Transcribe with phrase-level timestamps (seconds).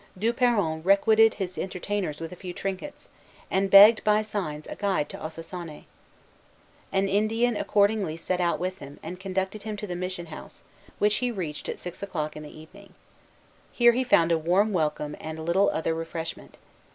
[0.17, 3.07] Du Peron requited his entertainers with a few trinkets,
[3.51, 5.83] and begged, by signs, a guide to Ossossané.
[6.91, 10.63] An Indian accordingly set out with him, and conducted him to the mission house,
[10.97, 12.95] which he reached at six o'clock in the evening.
[13.71, 16.57] Here he found a warm welcome, and little other refreshment.